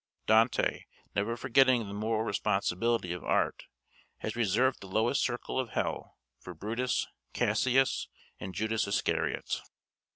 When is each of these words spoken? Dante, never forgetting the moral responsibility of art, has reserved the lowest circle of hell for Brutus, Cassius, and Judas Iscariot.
Dante, 0.25 0.85
never 1.13 1.37
forgetting 1.37 1.85
the 1.87 1.93
moral 1.93 2.23
responsibility 2.23 3.13
of 3.13 3.23
art, 3.23 3.65
has 4.17 4.35
reserved 4.35 4.79
the 4.81 4.87
lowest 4.87 5.21
circle 5.21 5.59
of 5.59 5.73
hell 5.73 6.17
for 6.39 6.55
Brutus, 6.55 7.05
Cassius, 7.33 8.07
and 8.39 8.55
Judas 8.55 8.87
Iscariot. 8.87 9.61